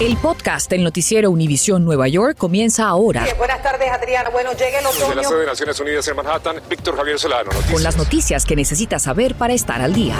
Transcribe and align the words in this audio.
El 0.00 0.16
podcast 0.16 0.68
del 0.70 0.82
noticiero 0.82 1.30
Univisión 1.30 1.84
Nueva 1.84 2.08
York 2.08 2.36
comienza 2.36 2.88
ahora. 2.88 3.24
buenas 3.38 3.62
tardes, 3.62 3.88
Adriana. 3.90 4.30
Bueno, 4.30 4.50
llega 4.52 4.80
el 4.80 4.86
otoño. 4.86 5.06
Desde 5.06 5.14
la 5.14 5.24
sede 5.24 5.40
de 5.40 5.46
Naciones 5.46 5.80
Unidas 5.80 6.08
en 6.08 6.16
Manhattan, 6.16 6.56
Víctor 6.68 6.96
Javier 6.96 7.18
Solano. 7.18 7.44
Noticias. 7.44 7.72
Con 7.72 7.82
las 7.82 7.96
noticias 7.96 8.44
que 8.44 8.56
necesitas 8.56 9.02
saber 9.02 9.36
para 9.36 9.52
estar 9.52 9.80
al 9.80 9.92
día. 9.92 10.16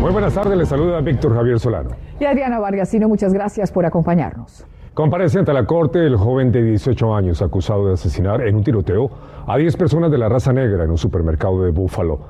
Muy 0.00 0.10
buenas 0.10 0.34
tardes, 0.34 0.56
les 0.58 0.68
saluda 0.68 1.00
Víctor 1.00 1.34
Javier 1.34 1.60
Solano. 1.60 1.90
Y 2.18 2.24
Adriana 2.24 2.58
Vargasino, 2.58 3.08
muchas 3.08 3.32
gracias 3.32 3.70
por 3.70 3.86
acompañarnos. 3.86 4.64
Comparece 4.94 5.38
ante 5.38 5.52
la 5.52 5.64
corte 5.64 5.98
el 6.04 6.16
joven 6.16 6.50
de 6.50 6.62
18 6.62 7.14
años 7.14 7.42
acusado 7.42 7.86
de 7.86 7.94
asesinar 7.94 8.40
en 8.40 8.56
un 8.56 8.64
tiroteo 8.64 9.10
a 9.46 9.56
10 9.56 9.76
personas 9.76 10.10
de 10.10 10.18
la 10.18 10.28
raza 10.28 10.52
negra 10.52 10.84
en 10.84 10.90
un 10.90 10.98
supermercado 10.98 11.62
de 11.62 11.70
Búfalo 11.70 12.20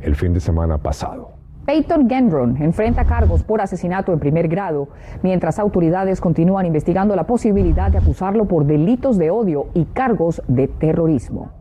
el 0.00 0.16
fin 0.16 0.32
de 0.32 0.40
semana 0.40 0.78
pasado. 0.78 1.43
Peyton 1.66 2.10
Gendron 2.10 2.62
enfrenta 2.62 3.06
cargos 3.06 3.42
por 3.42 3.62
asesinato 3.62 4.12
en 4.12 4.18
primer 4.18 4.48
grado, 4.48 4.88
mientras 5.22 5.58
autoridades 5.58 6.20
continúan 6.20 6.66
investigando 6.66 7.16
la 7.16 7.24
posibilidad 7.24 7.90
de 7.90 7.96
acusarlo 7.96 8.44
por 8.44 8.66
delitos 8.66 9.16
de 9.16 9.30
odio 9.30 9.68
y 9.72 9.86
cargos 9.86 10.42
de 10.46 10.68
terrorismo. 10.68 11.52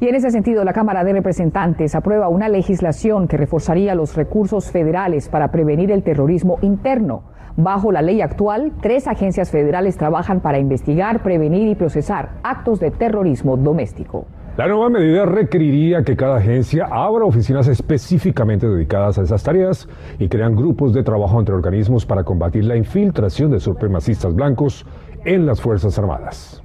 Y 0.00 0.08
en 0.08 0.14
ese 0.14 0.30
sentido, 0.30 0.64
la 0.64 0.74
Cámara 0.74 1.02
de 1.02 1.14
Representantes 1.14 1.94
aprueba 1.94 2.28
una 2.28 2.48
legislación 2.50 3.26
que 3.26 3.38
reforzaría 3.38 3.94
los 3.94 4.16
recursos 4.16 4.70
federales 4.70 5.30
para 5.30 5.50
prevenir 5.50 5.90
el 5.90 6.02
terrorismo 6.02 6.58
interno. 6.60 7.22
Bajo 7.56 7.92
la 7.92 8.02
ley 8.02 8.20
actual, 8.20 8.72
tres 8.82 9.08
agencias 9.08 9.50
federales 9.50 9.96
trabajan 9.96 10.40
para 10.40 10.58
investigar, 10.58 11.22
prevenir 11.22 11.68
y 11.68 11.74
procesar 11.74 12.30
actos 12.42 12.80
de 12.80 12.90
terrorismo 12.90 13.56
doméstico. 13.56 14.26
La 14.56 14.66
nueva 14.66 14.90
medida 14.90 15.26
requeriría 15.26 16.02
que 16.02 16.16
cada 16.16 16.38
agencia 16.38 16.88
abra 16.90 17.24
oficinas 17.24 17.68
específicamente 17.68 18.68
dedicadas 18.68 19.16
a 19.16 19.22
esas 19.22 19.44
tareas 19.44 19.88
y 20.18 20.28
crean 20.28 20.56
grupos 20.56 20.92
de 20.92 21.04
trabajo 21.04 21.38
entre 21.38 21.54
organismos 21.54 22.04
para 22.04 22.24
combatir 22.24 22.64
la 22.64 22.76
infiltración 22.76 23.52
de 23.52 23.60
supremacistas 23.60 24.34
blancos 24.34 24.84
en 25.24 25.46
las 25.46 25.60
Fuerzas 25.60 25.96
Armadas. 26.00 26.62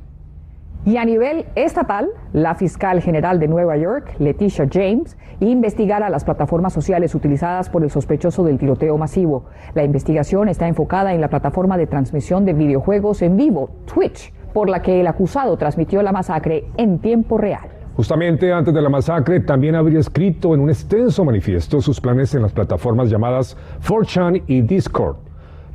Y 0.84 0.98
a 0.98 1.06
nivel 1.06 1.46
estatal, 1.56 2.10
la 2.34 2.56
fiscal 2.56 3.02
general 3.02 3.40
de 3.40 3.48
Nueva 3.48 3.78
York, 3.78 4.16
Leticia 4.18 4.68
James, 4.72 5.16
investigará 5.40 6.10
las 6.10 6.24
plataformas 6.24 6.74
sociales 6.74 7.14
utilizadas 7.14 7.70
por 7.70 7.84
el 7.84 7.92
sospechoso 7.92 8.44
del 8.44 8.58
tiroteo 8.58 8.98
masivo. 8.98 9.46
La 9.76 9.84
investigación 9.84 10.50
está 10.50 10.68
enfocada 10.68 11.14
en 11.14 11.22
la 11.22 11.30
plataforma 11.30 11.78
de 11.78 11.88
transmisión 11.88 12.46
de 12.46 12.54
videojuegos 12.54 13.22
en 13.22 13.38
vivo, 13.38 13.70
Twitch, 13.86 14.34
por 14.54 14.70
la 14.70 14.82
que 14.82 15.02
el 15.02 15.08
acusado 15.08 15.56
transmitió 15.58 16.02
la 16.02 16.12
masacre 16.12 16.66
en 16.78 17.00
tiempo 17.00 17.38
real. 17.38 17.75
Justamente 17.96 18.52
antes 18.52 18.74
de 18.74 18.82
la 18.82 18.90
masacre, 18.90 19.40
también 19.40 19.76
habría 19.76 20.00
escrito 20.00 20.54
en 20.54 20.60
un 20.60 20.70
extenso 20.70 21.24
manifiesto 21.24 21.80
sus 21.80 22.02
planes 22.02 22.36
en 22.36 22.42
las 22.42 22.52
plataformas 22.52 23.10
llamadas 23.10 23.56
4chan 23.88 24.44
y 24.48 24.62
Discord. 24.62 25.16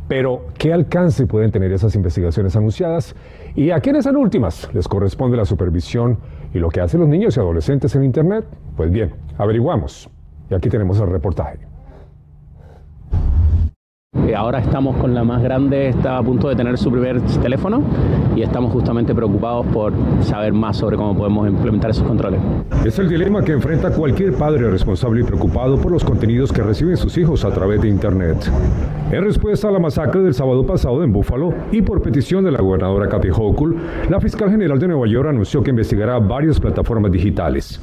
Pero, 0.06 0.46
¿qué 0.58 0.72
alcance 0.72 1.26
pueden 1.26 1.50
tener 1.50 1.72
esas 1.72 1.94
investigaciones 1.94 2.56
anunciadas? 2.56 3.14
¿Y 3.54 3.70
a 3.70 3.80
quiénes 3.80 4.04
en 4.06 4.16
últimas 4.16 4.68
les 4.74 4.86
corresponde 4.86 5.36
la 5.36 5.44
supervisión 5.44 6.18
y 6.52 6.58
lo 6.58 6.68
que 6.68 6.80
hacen 6.80 7.00
los 7.00 7.08
niños 7.08 7.36
y 7.36 7.40
adolescentes 7.40 7.94
en 7.94 8.04
Internet? 8.04 8.44
Pues 8.76 8.90
bien, 8.90 9.14
averiguamos. 9.38 10.10
Y 10.50 10.54
aquí 10.54 10.68
tenemos 10.68 11.00
el 11.00 11.06
reportaje. 11.06 11.69
Ahora 14.34 14.60
estamos 14.60 14.96
con 14.96 15.14
la 15.14 15.24
más 15.24 15.42
grande, 15.42 15.88
está 15.88 16.18
a 16.18 16.22
punto 16.22 16.48
de 16.48 16.56
tener 16.56 16.78
su 16.78 16.90
primer 16.90 17.20
teléfono 17.42 17.82
y 18.36 18.42
estamos 18.42 18.72
justamente 18.72 19.14
preocupados 19.14 19.66
por 19.66 19.92
saber 20.22 20.52
más 20.52 20.76
sobre 20.76 20.96
cómo 20.96 21.16
podemos 21.16 21.48
implementar 21.48 21.90
esos 21.90 22.06
controles. 22.06 22.40
Es 22.84 22.98
el 22.98 23.08
dilema 23.08 23.42
que 23.42 23.52
enfrenta 23.52 23.90
cualquier 23.90 24.34
padre 24.34 24.70
responsable 24.70 25.20
y 25.20 25.24
preocupado 25.24 25.76
por 25.78 25.92
los 25.92 26.04
contenidos 26.04 26.52
que 26.52 26.62
reciben 26.62 26.96
sus 26.96 27.16
hijos 27.18 27.44
a 27.44 27.50
través 27.50 27.82
de 27.82 27.88
Internet. 27.88 28.50
En 29.10 29.24
respuesta 29.24 29.68
a 29.68 29.72
la 29.72 29.78
masacre 29.78 30.22
del 30.22 30.34
sábado 30.34 30.64
pasado 30.64 31.02
en 31.02 31.12
Buffalo 31.12 31.52
y 31.72 31.82
por 31.82 32.00
petición 32.00 32.44
de 32.44 32.52
la 32.52 32.60
gobernadora 32.60 33.08
Kathy 33.08 33.30
Hochul, 33.30 33.76
la 34.08 34.20
fiscal 34.20 34.50
general 34.50 34.78
de 34.78 34.88
Nueva 34.88 35.06
York 35.06 35.28
anunció 35.28 35.62
que 35.62 35.70
investigará 35.70 36.18
varias 36.18 36.60
plataformas 36.60 37.10
digitales. 37.10 37.80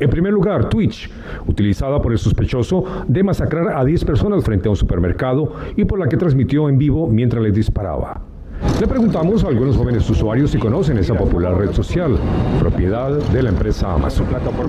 En 0.00 0.10
primer 0.10 0.32
lugar, 0.32 0.68
Twitch, 0.68 1.10
utilizada 1.46 2.00
por 2.00 2.12
el 2.12 2.18
sospechoso 2.18 2.84
de 3.06 3.22
masacrar 3.22 3.76
a 3.76 3.84
10 3.84 4.04
personas 4.04 4.44
frente 4.44 4.68
a 4.68 4.70
un 4.70 4.76
supermercado 4.76 5.52
y 5.76 5.84
por 5.84 5.98
la 5.98 6.08
que 6.08 6.16
transmitió 6.16 6.68
en 6.68 6.78
vivo 6.78 7.08
mientras 7.08 7.42
les 7.42 7.54
disparaba. 7.54 8.33
Le 8.80 8.88
preguntamos 8.88 9.44
a 9.44 9.48
algunos 9.48 9.76
jóvenes 9.76 10.08
usuarios 10.10 10.50
si 10.50 10.58
conocen 10.58 10.98
esa 10.98 11.14
popular 11.14 11.56
red 11.56 11.70
social, 11.72 12.18
propiedad 12.58 13.12
de 13.12 13.42
la 13.42 13.50
empresa 13.50 13.94
Amazon. 13.94 14.26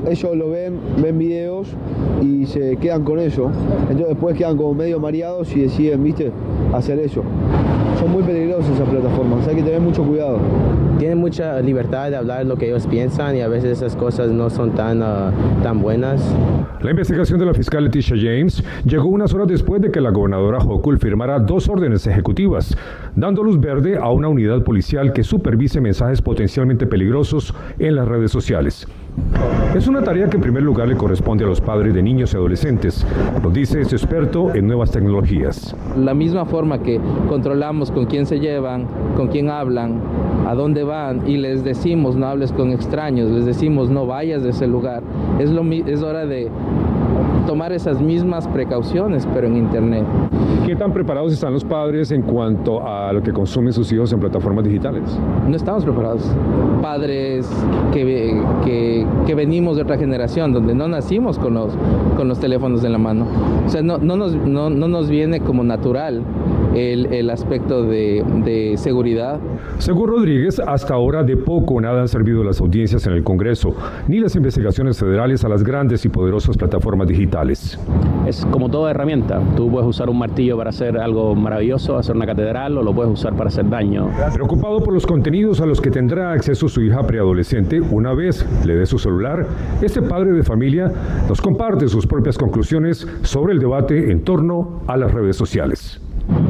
Ellos 0.08 0.38
lo 0.38 0.52
ven, 0.52 0.80
ven 1.02 1.18
videos 1.18 1.68
y 2.22 2.46
se 2.46 2.78
quedan 2.78 3.04
con 3.04 3.20
eso. 3.20 3.50
Entonces 3.82 4.10
después 4.10 4.38
quedan 4.38 4.58
como 4.58 4.76
medio 4.76 5.00
mareados 5.00 5.52
y 5.56 5.62
deciden, 5.62 6.04
viste, 6.04 6.32
hacer 6.72 7.00
eso. 7.00 7.24
Son 8.00 8.12
muy 8.12 8.22
peligrosas 8.22 8.70
esas 8.76 8.88
plataformas, 8.88 9.48
hay 9.48 9.56
que 9.56 9.64
tener 9.64 9.82
mucho 9.82 10.04
cuidado. 10.04 10.38
Tienen 11.00 11.18
mucha 11.18 11.60
libertad 11.62 12.10
de 12.10 12.18
hablar 12.18 12.46
lo 12.46 12.58
que 12.58 12.68
ellos 12.68 12.86
piensan 12.88 13.36
y 13.36 13.42
a 13.42 13.48
veces 13.48 13.80
esas 13.80 13.96
cosas 13.96 14.30
no 14.30 14.50
son 14.50 14.72
tan, 14.72 15.02
uh, 15.02 15.32
tan 15.64 15.82
buenas. 15.82 16.22
La 16.82 16.92
investigación 16.92 17.40
de 17.40 17.46
la 17.46 17.54
fiscal 17.54 17.84
Leticia 17.84 18.16
James 18.16 18.64
llegó 18.86 19.08
unas 19.08 19.34
horas 19.34 19.48
después 19.48 19.82
de 19.82 19.92
que 19.92 20.00
la 20.00 20.12
gobernadora 20.12 20.60
Hochul 20.60 21.00
firmara 21.00 21.40
dos 21.40 21.68
órdenes 21.68 22.06
ejecutivas, 22.06 22.78
dando 23.16 23.44
luz 23.44 23.60
verde 23.60 23.98
a 23.98 24.10
una 24.10 24.28
unidad 24.28 24.64
policial 24.64 25.14
que 25.14 25.24
supervise 25.24 25.82
mensajes 25.82 26.22
potencialmente 26.22 26.86
peligrosos 26.86 27.54
en 27.80 27.96
las 27.96 28.08
redes 28.08 28.32
sociales. 28.32 28.88
Es 29.74 29.88
una 29.88 30.04
tarea 30.04 30.30
que 30.30 30.36
en 30.36 30.42
primer 30.42 30.64
lugar 30.64 30.88
le 30.88 30.98
corresponde 30.98 31.46
a 31.46 31.48
los 31.48 31.62
padres 31.62 31.94
de 31.94 32.04
niños 32.04 32.34
y 32.34 32.38
adolescentes, 32.38 33.06
lo 33.42 33.50
dice 33.50 33.82
este 33.82 33.96
experto 33.96 34.54
en 34.54 34.68
nuevas 34.68 34.92
tecnologías. 34.92 35.76
La 35.98 36.14
misma 36.14 36.46
forma 36.46 36.82
que 36.82 37.00
controlamos 37.30 37.92
con 37.92 38.06
quién 38.06 38.26
se 38.26 38.40
llevan, 38.40 38.88
con 39.16 39.30
quién 39.30 39.50
hablan, 39.50 40.02
a 40.48 40.54
dónde 40.54 40.84
van 40.84 41.28
y 41.28 41.38
les 41.38 41.64
decimos 41.64 42.16
no 42.16 42.28
hables 42.28 42.52
con 42.52 42.72
extraños, 42.72 43.32
les 43.32 43.46
decimos 43.46 43.90
no 43.90 44.06
vayas 44.06 44.44
de 44.44 44.50
ese 44.50 44.68
lugar, 44.68 45.02
es, 45.40 45.50
lo, 45.50 45.64
es 45.64 46.04
hora 46.04 46.26
de 46.26 46.50
tomar 47.46 47.72
esas 47.72 48.02
mismas 48.02 48.48
precauciones, 48.48 49.28
pero 49.34 49.48
en 49.48 49.58
Internet. 49.58 50.06
¿Qué 50.66 50.76
tan 50.76 50.92
preparados 50.92 51.32
están 51.32 51.54
los 51.54 51.64
padres 51.64 52.12
en 52.12 52.24
cuanto 52.24 52.86
a 52.86 53.14
lo 53.14 53.22
que 53.22 53.32
consumen 53.32 53.72
sus 53.72 53.92
hijos 53.92 54.12
en 54.14 54.20
plataformas 54.20 54.66
digitales? 54.66 55.04
No 55.48 55.56
estamos 55.56 55.84
preparados. 55.84 56.24
Padres 56.82 57.48
que, 57.94 58.42
que, 58.64 59.06
que 59.26 59.36
venimos 59.36 59.76
de 59.76 59.84
otra 59.84 59.98
generación, 59.98 60.54
donde 60.54 60.74
no 60.74 60.88
nacimos 60.88 61.38
con 61.38 61.54
los, 61.54 61.72
con 62.18 62.28
los 62.28 62.40
teléfonos 62.40 62.84
en 62.84 62.92
la 62.92 62.98
mano. 62.98 63.28
O 63.66 63.70
sea, 63.70 63.82
no, 63.82 63.98
no, 63.98 64.16
nos, 64.16 64.36
no, 64.36 64.70
no 64.70 64.88
nos 64.88 65.10
viene 65.10 65.40
como 65.40 65.64
natural 65.64 66.24
el, 66.76 67.08
el 67.08 67.30
aspecto 67.30 67.84
de, 67.84 68.24
de, 68.44 68.78
seguridad. 68.78 69.40
Según 69.80 70.10
Rodríguez, 70.10 70.60
hasta 70.60 70.94
ahora 70.94 71.24
de 71.24 71.38
poco 71.38 71.76
o 71.76 71.82
nada 71.82 72.02
han 72.02 72.08
servido 72.08 72.44
las 72.44 72.60
audiencias 72.62 73.08
en 73.08 73.14
el 73.14 73.24
Congreso, 73.24 73.76
ni 74.08 74.20
las 74.20 74.36
investigaciones 74.36 75.00
federales 75.00 75.44
a 75.44 75.50
las 75.50 75.64
grandes 75.64 76.06
y 76.06 76.10
poderosas 76.10 76.58
plataformas 76.58 77.08
digitales. 77.08 77.80
Es 78.28 78.46
como 78.46 78.70
toda 78.70 78.92
herramienta. 78.92 79.42
Tú 79.56 79.70
puedes 79.70 79.88
usar 79.88 80.10
un 80.10 80.20
martillo 80.20 80.58
para 80.58 80.72
hacer 80.72 80.98
algo 80.98 81.36
maravilloso, 81.36 81.98
hacer 81.98 82.16
una 82.16 82.26
catedral, 82.26 82.78
o 82.78 82.84
lo 82.84 82.94
puedes 82.94 83.12
usar 83.12 83.36
para 83.36 83.48
hacer 83.48 83.70
daño. 83.70 84.10
Preocupado 84.34 84.80
por 84.80 84.94
los 84.94 85.06
contenidos 85.06 85.62
a 85.62 85.66
los 85.66 85.80
que 85.80 85.92
tendrá 85.92 86.32
acceso 86.32 86.68
su 86.68 86.82
hija 86.82 87.06
preadolescente 87.06 87.80
una 87.80 88.14
vez 88.14 88.46
le 88.66 88.76
dé 88.76 88.86
su 88.86 88.98
celular, 88.98 89.48
este 89.82 90.02
padre 90.02 90.32
de 90.32 90.44
familia 90.44 90.92
nos 91.28 91.42
comparte 91.42 91.88
sus 91.88 92.06
propias 92.08 92.38
conclusiones 92.38 93.08
sobre 93.22 93.54
el 93.54 93.60
debate 93.60 94.12
en 94.12 94.24
torno 94.24 94.82
a 94.88 94.98
las 94.98 95.14
redes 95.14 95.36
sociales 95.36 96.02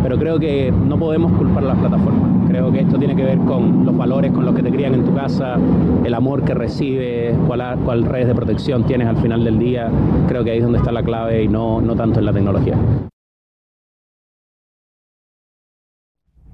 pero 0.04 0.18
creo 0.18 0.40
que 0.40 0.72
no 0.72 0.98
podemos 0.98 1.32
culpar 1.34 1.64
a 1.64 1.68
las 1.68 1.78
plataformas. 1.78 2.48
Creo 2.50 2.72
que 2.72 2.82
esto 2.82 2.98
tiene 2.98 3.16
que 3.16 3.24
ver 3.24 3.40
con 3.40 3.86
los 3.86 3.98
valores 3.98 4.32
con 4.32 4.46
los 4.46 4.56
que 4.56 4.64
te 4.64 4.72
crían 4.72 4.94
en 4.94 5.04
tu 5.04 5.14
casa, 5.14 5.58
el 6.04 6.14
amor 6.14 6.44
que 6.44 6.54
recibes, 6.54 7.36
cuál, 7.48 7.78
cuál 7.84 8.06
redes 8.06 8.28
de 8.28 8.36
protección 8.36 8.86
tienes 8.86 9.08
al 9.08 9.18
final 9.18 9.44
del 9.44 9.60
día. 9.60 9.90
Creo 10.28 10.44
que 10.44 10.52
ahí 10.52 10.58
es 10.58 10.64
donde 10.64 10.80
está 10.80 10.92
la 10.92 11.04
clave 11.04 11.44
y 11.44 11.48
no, 11.48 11.82
no 11.82 11.96
tanto 11.96 12.20
en 12.20 12.26
la 12.26 12.34
tecnología. 12.34 12.78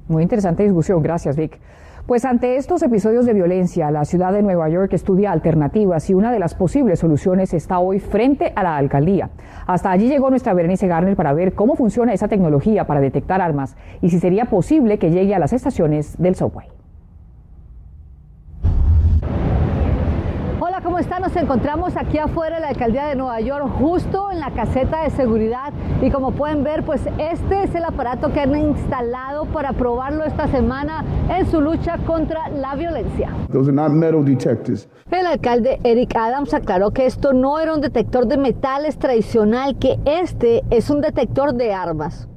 Muy 0.07 0.23
interesante 0.23 0.63
discusión, 0.63 1.01
gracias 1.01 1.37
Vic. 1.37 1.59
Pues 2.07 2.25
ante 2.25 2.57
estos 2.57 2.81
episodios 2.81 3.25
de 3.25 3.33
violencia, 3.33 3.91
la 3.91 4.05
ciudad 4.05 4.33
de 4.33 4.41
Nueva 4.41 4.67
York 4.69 4.91
estudia 4.93 5.31
alternativas 5.31 6.09
y 6.09 6.13
una 6.13 6.31
de 6.31 6.39
las 6.39 6.55
posibles 6.55 6.99
soluciones 6.99 7.53
está 7.53 7.79
hoy 7.79 7.99
frente 7.99 8.51
a 8.55 8.63
la 8.63 8.75
alcaldía. 8.75 9.29
Hasta 9.67 9.91
allí 9.91 10.09
llegó 10.09 10.29
nuestra 10.29 10.53
Berenice 10.53 10.87
Garner 10.87 11.15
para 11.15 11.33
ver 11.33 11.53
cómo 11.53 11.75
funciona 11.75 12.13
esa 12.13 12.27
tecnología 12.27 12.85
para 12.85 13.01
detectar 13.01 13.39
armas 13.39 13.77
y 14.01 14.09
si 14.09 14.19
sería 14.19 14.45
posible 14.45 14.97
que 14.97 15.11
llegue 15.11 15.35
a 15.35 15.39
las 15.39 15.53
estaciones 15.53 16.17
del 16.17 16.35
subway. 16.35 16.80
Nos 21.31 21.43
encontramos 21.43 21.95
aquí 21.95 22.17
afuera 22.17 22.57
de 22.57 22.61
la 22.61 22.67
alcaldía 22.67 23.05
de 23.05 23.15
Nueva 23.15 23.39
York, 23.39 23.65
justo 23.79 24.31
en 24.31 24.41
la 24.41 24.51
caseta 24.51 25.03
de 25.03 25.11
seguridad. 25.11 25.71
Y 26.01 26.11
como 26.11 26.33
pueden 26.33 26.61
ver, 26.61 26.83
pues 26.83 27.07
este 27.17 27.63
es 27.63 27.73
el 27.73 27.85
aparato 27.85 28.33
que 28.33 28.41
han 28.41 28.53
instalado 28.53 29.45
para 29.45 29.71
probarlo 29.71 30.25
esta 30.25 30.49
semana 30.49 31.05
en 31.29 31.49
su 31.49 31.61
lucha 31.61 31.97
contra 32.05 32.49
la 32.49 32.75
violencia. 32.75 33.29
Those 33.49 33.69
are 33.69 33.71
not 33.71 33.91
metal 33.91 34.25
detectors. 34.25 34.89
El 35.09 35.25
alcalde 35.25 35.79
Eric 35.85 36.13
Adams 36.17 36.53
aclaró 36.53 36.91
que 36.91 37.05
esto 37.05 37.31
no 37.31 37.59
era 37.61 37.75
un 37.75 37.79
detector 37.79 38.27
de 38.27 38.35
metales 38.35 38.99
tradicional, 38.99 39.79
que 39.79 40.01
este 40.03 40.63
es 40.69 40.89
un 40.89 40.99
detector 40.99 41.53
de 41.53 41.73
armas. 41.73 42.27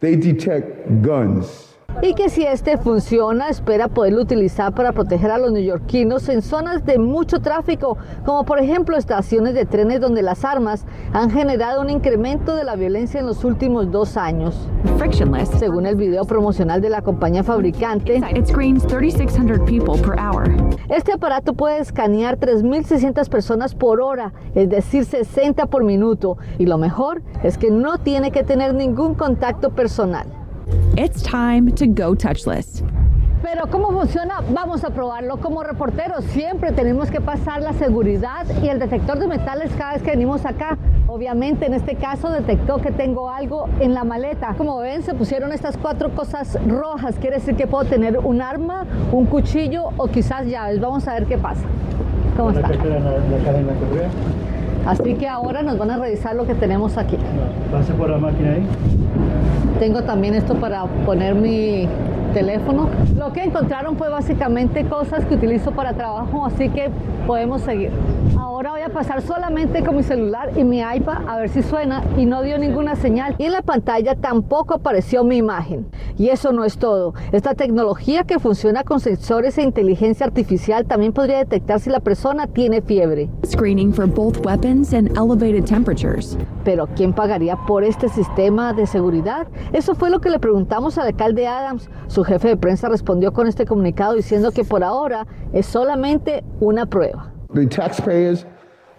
they 0.00 0.14
detect 0.14 1.02
guns. 1.02 1.73
Y 2.02 2.14
que 2.14 2.28
si 2.28 2.44
este 2.44 2.76
funciona, 2.76 3.48
espera 3.48 3.88
poderlo 3.88 4.22
utilizar 4.22 4.74
para 4.74 4.92
proteger 4.92 5.30
a 5.30 5.38
los 5.38 5.52
neoyorquinos 5.52 6.28
en 6.28 6.42
zonas 6.42 6.84
de 6.84 6.98
mucho 6.98 7.40
tráfico, 7.40 7.96
como 8.26 8.44
por 8.44 8.58
ejemplo 8.58 8.96
estaciones 8.96 9.54
de 9.54 9.64
trenes 9.64 10.00
donde 10.00 10.22
las 10.22 10.44
armas 10.44 10.84
han 11.12 11.30
generado 11.30 11.80
un 11.80 11.90
incremento 11.90 12.56
de 12.56 12.64
la 12.64 12.76
violencia 12.76 13.20
en 13.20 13.26
los 13.26 13.44
últimos 13.44 13.90
dos 13.90 14.16
años. 14.16 14.68
Frictionless. 14.98 15.48
Según 15.58 15.86
el 15.86 15.96
video 15.96 16.24
promocional 16.24 16.80
de 16.80 16.90
la 16.90 17.00
compañía 17.00 17.42
fabricante, 17.42 18.20
It 18.34 18.46
screens 18.46 18.86
3,600 18.86 19.60
people 19.60 19.98
per 20.02 20.18
hour. 20.18 20.44
este 20.88 21.12
aparato 21.12 21.54
puede 21.54 21.78
escanear 21.78 22.38
3.600 22.38 23.28
personas 23.28 23.74
por 23.74 24.00
hora, 24.00 24.32
es 24.54 24.68
decir, 24.68 25.04
60 25.04 25.66
por 25.66 25.84
minuto. 25.84 26.36
Y 26.58 26.66
lo 26.66 26.76
mejor 26.76 27.22
es 27.42 27.56
que 27.56 27.70
no 27.70 27.98
tiene 27.98 28.30
que 28.30 28.42
tener 28.42 28.74
ningún 28.74 29.14
contacto 29.14 29.70
personal. 29.70 30.26
It's 30.96 31.22
time 31.22 31.72
to 31.72 31.86
go 31.86 32.14
touchless. 32.14 32.82
Pero 33.42 33.66
¿cómo 33.66 33.90
funciona? 33.92 34.40
Vamos 34.54 34.84
a 34.84 34.90
probarlo. 34.90 35.36
Como 35.36 35.62
reporteros 35.62 36.24
siempre 36.24 36.72
tenemos 36.72 37.10
que 37.10 37.20
pasar 37.20 37.60
la 37.60 37.74
seguridad 37.74 38.46
y 38.62 38.68
el 38.68 38.78
detector 38.78 39.18
de 39.18 39.26
metales 39.26 39.70
cada 39.76 39.92
vez 39.92 40.02
que 40.02 40.12
venimos 40.12 40.46
acá. 40.46 40.78
Obviamente 41.06 41.66
en 41.66 41.74
este 41.74 41.96
caso 41.96 42.30
detectó 42.30 42.78
que 42.78 42.90
tengo 42.90 43.28
algo 43.28 43.68
en 43.80 43.92
la 43.92 44.02
maleta. 44.02 44.54
Como 44.56 44.78
ven 44.78 45.02
se 45.02 45.12
pusieron 45.14 45.52
estas 45.52 45.76
cuatro 45.76 46.10
cosas 46.14 46.58
rojas. 46.66 47.16
Quiere 47.20 47.36
decir 47.36 47.54
que 47.54 47.66
puedo 47.66 47.84
tener 47.84 48.18
un 48.18 48.40
arma, 48.40 48.86
un 49.12 49.26
cuchillo 49.26 49.90
o 49.98 50.06
quizás 50.08 50.46
llaves. 50.46 50.80
Vamos 50.80 51.06
a 51.06 51.12
ver 51.12 51.26
qué 51.26 51.36
pasa. 51.36 51.64
¿Cómo 52.36 52.50
está? 52.50 52.68
Así 54.86 55.14
que 55.14 55.26
ahora 55.28 55.62
nos 55.62 55.78
van 55.78 55.90
a 55.90 55.98
revisar 55.98 56.34
lo 56.36 56.46
que 56.46 56.54
tenemos 56.54 56.98
aquí. 56.98 57.16
Pase 57.72 57.92
por 57.94 58.10
la 58.10 58.18
máquina 58.18 58.52
ahí. 58.52 58.66
Tengo 59.78 60.02
también 60.02 60.34
esto 60.34 60.54
para 60.54 60.84
poner 61.06 61.34
mi 61.34 61.88
teléfono. 62.34 62.88
Lo 63.16 63.32
que 63.32 63.44
encontraron 63.44 63.96
fue 63.96 64.10
básicamente 64.10 64.84
cosas 64.84 65.24
que 65.24 65.36
utilizo 65.36 65.70
para 65.70 65.94
trabajo, 65.94 66.44
así 66.44 66.68
que 66.68 66.90
podemos 67.26 67.62
seguir. 67.62 67.90
Ahora 68.38 68.72
voy 68.72 68.82
a 68.82 68.88
pasar 68.88 69.22
solamente 69.22 69.82
con 69.82 69.96
mi 69.96 70.02
celular 70.02 70.50
y 70.56 70.64
mi 70.64 70.80
iPad 70.80 71.28
a 71.28 71.38
ver 71.38 71.48
si 71.48 71.62
suena 71.62 72.02
y 72.16 72.26
no 72.26 72.42
dio 72.42 72.58
ninguna 72.58 72.96
señal. 72.96 73.34
Y 73.38 73.44
en 73.44 73.52
la 73.52 73.62
pantalla 73.62 74.14
tampoco 74.16 74.74
apareció 74.74 75.24
mi 75.24 75.36
imagen. 75.36 75.86
Y 76.18 76.28
eso 76.28 76.52
no 76.52 76.64
es 76.64 76.76
todo. 76.76 77.14
Esta 77.32 77.54
tecnología 77.54 78.24
que 78.24 78.38
funciona 78.38 78.82
con 78.82 79.00
sensores 79.00 79.56
e 79.58 79.62
inteligencia 79.62 80.26
artificial 80.26 80.86
también 80.86 81.12
podría 81.12 81.38
detectar 81.38 81.80
si 81.80 81.90
la 81.90 82.00
persona 82.00 82.46
tiene 82.46 82.82
fiebre. 82.82 83.28
Screening 83.46 83.92
for 83.92 84.06
both 84.06 84.44
weapons 84.44 84.92
and 84.92 85.16
elevated 85.16 85.64
temperatures. 85.64 86.36
Pero 86.64 86.88
¿quién 86.96 87.12
pagaría 87.12 87.56
por 87.56 87.84
este 87.84 88.08
sistema 88.08 88.72
de 88.72 88.86
seguridad? 88.86 89.46
Eso 89.72 89.94
fue 89.94 90.10
lo 90.10 90.20
que 90.20 90.30
le 90.30 90.38
preguntamos 90.38 90.98
al 90.98 91.08
alcalde 91.08 91.46
Adams. 91.46 91.88
Su 92.08 92.23
jefe 92.24 92.48
de 92.48 92.56
prensa 92.56 92.88
respondió 92.88 93.32
con 93.32 93.46
este 93.46 93.66
comunicado 93.66 94.14
diciendo 94.14 94.50
que 94.52 94.64
por 94.64 94.82
ahora 94.82 95.26
es 95.52 95.66
solamente 95.66 96.44
una 96.60 96.86
prueba. 96.86 97.32
The 97.54 97.66
taxpayers 97.66 98.46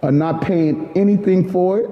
are 0.02 0.12
not 0.12 0.46
paying 0.46 0.90
anything 0.96 1.44
for 1.50 1.80
it. 1.80 1.90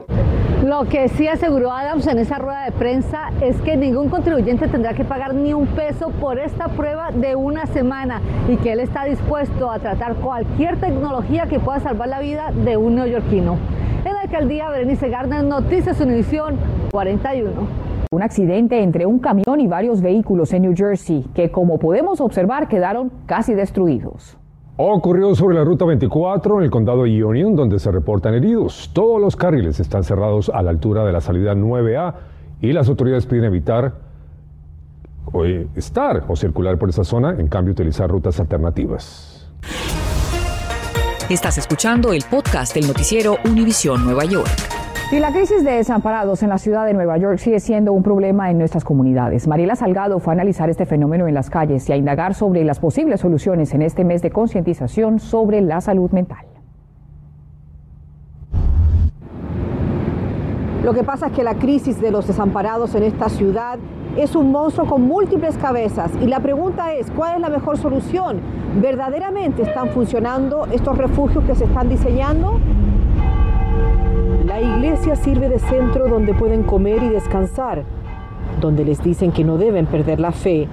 Lo 0.63 0.85
que 0.85 1.09
sí 1.09 1.27
aseguró 1.27 1.73
Adams 1.73 2.07
en 2.07 2.19
esa 2.19 2.37
rueda 2.37 2.63
de 2.63 2.71
prensa 2.71 3.31
es 3.41 3.59
que 3.63 3.75
ningún 3.75 4.07
contribuyente 4.07 4.69
tendrá 4.69 4.93
que 4.93 5.03
pagar 5.03 5.33
ni 5.33 5.53
un 5.53 5.67
peso 5.67 6.09
por 6.21 6.39
esta 6.39 6.69
prueba 6.69 7.11
de 7.11 7.35
una 7.35 7.65
semana 7.65 8.21
y 8.47 8.55
que 8.55 8.71
él 8.71 8.79
está 8.79 9.03
dispuesto 9.03 9.69
a 9.69 9.79
tratar 9.79 10.15
cualquier 10.15 10.77
tecnología 10.77 11.47
que 11.47 11.59
pueda 11.59 11.81
salvar 11.81 12.07
la 12.07 12.21
vida 12.21 12.53
de 12.63 12.77
un 12.77 12.95
neoyorquino. 12.95 13.57
En 14.05 14.13
la 14.13 14.21
alcaldía, 14.21 14.69
Berenice 14.69 15.09
Garner, 15.09 15.43
Noticias 15.43 15.99
Univisión 15.99 16.55
41. 16.91 17.82
Un 18.13 18.21
accidente 18.21 18.83
entre 18.83 19.07
un 19.07 19.17
camión 19.17 19.59
y 19.59 19.65
varios 19.65 19.99
vehículos 19.99 20.53
en 20.53 20.61
New 20.61 20.75
Jersey 20.77 21.25
que, 21.33 21.49
como 21.49 21.79
podemos 21.79 22.21
observar, 22.21 22.67
quedaron 22.67 23.11
casi 23.25 23.55
destruidos. 23.55 24.37
Ocurrió 24.77 25.33
sobre 25.33 25.55
la 25.55 25.63
ruta 25.63 25.83
24 25.85 26.59
en 26.59 26.65
el 26.65 26.69
condado 26.69 27.05
de 27.05 27.23
Union, 27.23 27.55
donde 27.55 27.79
se 27.79 27.91
reportan 27.91 28.35
heridos. 28.35 28.91
Todos 28.93 29.19
los 29.19 29.35
carriles 29.35 29.79
están 29.79 30.03
cerrados 30.03 30.51
a 30.53 30.61
la 30.61 30.69
altura 30.69 31.03
de 31.03 31.11
la 31.11 31.21
salida 31.21 31.55
9A 31.55 32.13
y 32.61 32.71
las 32.71 32.87
autoridades 32.87 33.25
piden 33.25 33.45
evitar 33.45 33.95
o, 35.31 35.43
estar 35.45 36.25
o 36.27 36.35
circular 36.35 36.77
por 36.77 36.89
esa 36.89 37.03
zona, 37.03 37.31
en 37.39 37.47
cambio 37.47 37.71
utilizar 37.71 38.07
rutas 38.11 38.39
alternativas. 38.39 39.51
Estás 41.31 41.57
escuchando 41.57 42.13
el 42.13 42.21
podcast 42.29 42.75
del 42.75 42.85
noticiero 42.85 43.37
Univisión 43.43 44.05
Nueva 44.05 44.25
York. 44.25 44.82
Y 45.13 45.19
la 45.19 45.31
crisis 45.31 45.63
de 45.63 45.73
desamparados 45.73 46.41
en 46.41 46.49
la 46.49 46.57
ciudad 46.57 46.87
de 46.87 46.93
Nueva 46.95 47.19
York 47.19 47.37
sigue 47.37 47.59
siendo 47.59 47.93
un 47.93 48.01
problema 48.01 48.49
en 48.49 48.57
nuestras 48.57 48.83
comunidades. 48.83 49.47
Mariela 49.47 49.75
Salgado 49.75 50.17
fue 50.17 50.31
a 50.31 50.33
analizar 50.33 50.71
este 50.71 50.87
fenómeno 50.87 51.27
en 51.27 51.35
las 51.35 51.51
calles 51.51 51.87
y 51.87 51.93
a 51.93 51.95
indagar 51.95 52.33
sobre 52.33 52.63
las 52.63 52.79
posibles 52.79 53.21
soluciones 53.21 53.75
en 53.75 53.83
este 53.83 54.03
mes 54.03 54.23
de 54.23 54.31
concientización 54.31 55.19
sobre 55.19 55.61
la 55.61 55.81
salud 55.81 56.09
mental. 56.09 56.47
Lo 60.83 60.95
que 60.95 61.03
pasa 61.03 61.27
es 61.27 61.33
que 61.33 61.43
la 61.43 61.53
crisis 61.59 62.01
de 62.01 62.09
los 62.09 62.25
desamparados 62.25 62.95
en 62.95 63.03
esta 63.03 63.29
ciudad 63.29 63.77
es 64.17 64.35
un 64.35 64.51
monstruo 64.51 64.87
con 64.87 65.03
múltiples 65.03 65.59
cabezas 65.59 66.09
y 66.23 66.25
la 66.25 66.39
pregunta 66.39 66.91
es, 66.91 67.11
¿cuál 67.11 67.35
es 67.35 67.41
la 67.41 67.49
mejor 67.49 67.77
solución? 67.77 68.41
¿Verdaderamente 68.81 69.61
están 69.61 69.89
funcionando 69.89 70.65
estos 70.71 70.97
refugios 70.97 71.43
que 71.43 71.53
se 71.53 71.65
están 71.65 71.87
diseñando? 71.87 72.59
La 74.53 74.61
iglesia 74.61 75.15
sirve 75.15 75.49
de 75.49 75.57
centro 75.57 76.07
donde 76.07 76.35
pueden 76.35 76.61
comer 76.61 77.01
y 77.01 77.09
descansar, 77.09 77.85
donde 78.61 78.85
les 78.85 79.03
dicen 79.03 79.31
que 79.31 79.43
no 79.43 79.57
deben 79.57 79.87
perder 79.87 80.19
la 80.19 80.31
fe. 80.31 80.67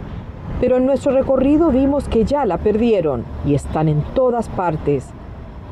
Pero 0.60 0.76
en 0.76 0.84
nuestro 0.84 1.12
recorrido 1.12 1.70
vimos 1.70 2.06
que 2.06 2.26
ya 2.26 2.44
la 2.44 2.58
perdieron 2.58 3.24
y 3.46 3.54
están 3.54 3.88
en 3.88 4.02
todas 4.14 4.50
partes. 4.50 5.08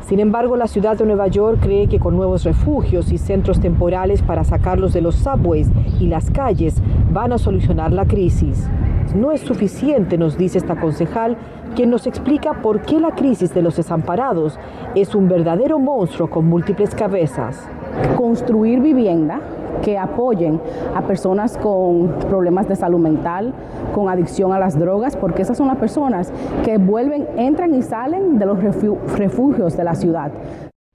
Sin 0.07 0.21
embargo, 0.21 0.57
la 0.57 0.69
ciudad 0.69 0.97
de 0.97 1.05
Nueva 1.05 1.27
York 1.27 1.59
cree 1.61 1.87
que 1.87 2.01
con 2.01 2.17
nuevos 2.17 2.45
refugios 2.45 3.13
y 3.13 3.19
centros 3.19 3.61
temporales 3.61 4.23
para 4.23 4.43
sacarlos 4.43 4.95
de 4.95 5.03
los 5.03 5.17
subways 5.17 5.69
y 6.01 6.07
las 6.07 6.31
calles 6.31 6.81
van 7.13 7.35
a 7.35 7.39
solucionar 7.39 7.93
la 7.93 8.07
crisis. 8.07 8.71
No 9.15 9.33
es 9.33 9.43
suficiente, 9.43 10.17
nos 10.17 10.39
dice 10.39 10.57
esta 10.57 10.81
concejal, 10.81 11.37
quien 11.77 11.91
nos 11.91 12.07
explica 12.07 12.63
por 12.63 12.81
qué 12.81 13.01
la 13.01 13.11
crisis 13.11 13.53
de 13.53 13.61
los 13.61 13.77
desamparados 13.77 14.59
es 14.95 15.15
un 15.15 15.29
verdadero 15.29 15.79
monstruo 15.79 16.31
con 16.31 16.47
múltiples 16.47 16.95
cabezas. 16.95 17.69
Construir 18.17 18.81
vivienda 18.81 19.41
que 19.83 19.97
apoyen 19.99 20.61
a 20.95 21.03
personas 21.03 21.57
con 21.57 22.09
problemas 22.29 22.69
de 22.69 22.77
salud 22.77 22.99
mental, 22.99 23.53
con 23.95 24.09
adicción 24.09 24.53
a 24.53 24.59
las 24.59 24.79
drogas, 24.79 25.17
porque 25.17 25.43
esas 25.43 25.57
son 25.57 25.69
las 25.69 25.77
personas 25.77 26.33
que 26.65 26.79
vuelven, 26.79 27.27
entran 27.37 27.75
y 27.75 27.83
salen 27.83 28.39
de 28.39 28.47
los 28.47 28.59
refugios 28.61 29.77
de 29.77 29.85
la 29.85 29.95
ciudad. 29.95 30.33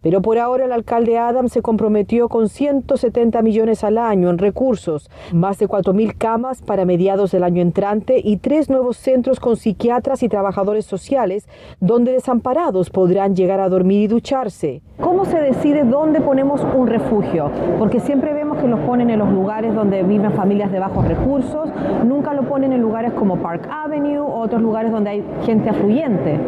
Pero 0.03 0.21
por 0.21 0.37
ahora 0.37 0.65
el 0.65 0.71
alcalde 0.73 1.17
Adams 1.17 1.53
se 1.53 1.61
comprometió 1.61 2.29
con 2.29 2.49
170 2.49 3.41
millones 3.41 3.83
al 3.83 3.97
año 3.97 4.29
en 4.29 4.37
recursos, 4.37 5.09
más 5.31 5.57
de 5.57 5.67
4.000 5.67 6.15
camas 6.17 6.61
para 6.61 6.85
mediados 6.85 7.31
del 7.31 7.43
año 7.43 7.61
entrante 7.61 8.21
y 8.23 8.37
tres 8.37 8.69
nuevos 8.69 8.97
centros 8.97 9.39
con 9.39 9.55
psiquiatras 9.55 10.21
y 10.21 10.29
trabajadores 10.29 10.85
sociales 10.85 11.47
donde 11.79 12.11
desamparados 12.11 12.89
podrán 12.89 13.35
llegar 13.35 13.61
a 13.61 13.69
dormir 13.69 14.01
y 14.01 14.07
ducharse. 14.07 14.81
¿Cómo 14.99 15.25
se 15.25 15.39
decide 15.39 15.83
dónde 15.85 16.21
ponemos 16.21 16.61
un 16.75 16.87
refugio? 16.87 17.49
Porque 17.79 17.99
siempre 17.99 18.33
vemos 18.33 18.57
que 18.57 18.67
los 18.67 18.79
ponen 18.81 19.09
en 19.09 19.19
los 19.19 19.31
lugares 19.31 19.73
donde 19.73 20.03
viven 20.03 20.33
familias 20.33 20.71
de 20.71 20.79
bajos 20.79 21.07
recursos, 21.07 21.69
nunca 22.05 22.33
lo 22.33 22.43
ponen 22.43 22.73
en 22.73 22.81
lugares 22.81 23.13
como 23.13 23.37
Park 23.37 23.67
Avenue 23.71 24.19
o 24.19 24.39
otros 24.39 24.61
lugares 24.61 24.91
donde 24.91 25.09
hay 25.11 25.23
gente 25.45 25.69
afluyente. 25.69 26.39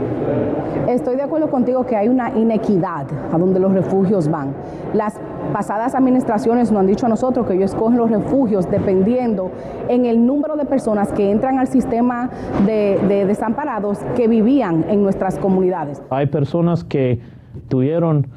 Estoy 0.88 1.16
de 1.16 1.24
acuerdo 1.24 1.50
contigo 1.50 1.86
que 1.86 1.96
hay 1.96 2.08
una 2.08 2.30
inequidad 2.36 3.08
a 3.32 3.38
donde 3.46 3.60
los 3.60 3.74
refugios 3.74 4.30
van. 4.30 4.54
Las 4.94 5.20
pasadas 5.54 5.96
administraciones 5.96 6.72
nos 6.72 6.82
han 6.82 6.88
dicho 6.88 7.06
a 7.06 7.10
nosotros 7.10 7.46
que 7.48 7.54
ellos 7.54 7.72
escogen 7.72 7.98
los 7.98 8.10
refugios 8.10 8.70
dependiendo 8.70 9.52
en 9.88 10.06
el 10.06 10.25
número 10.25 10.56
de 10.56 10.66
personas 10.66 11.12
que 11.12 11.32
entran 11.32 11.60
al 11.60 11.68
sistema 11.68 12.30
de, 12.66 13.00
de 13.08 13.25
desamparados 13.25 14.00
que 14.16 14.28
vivían 14.28 14.86
en 14.90 15.04
nuestras 15.04 15.38
comunidades. 15.38 16.02
Hay 16.10 16.28
personas 16.28 16.84
que 16.84 17.22
tuvieron 17.68 18.28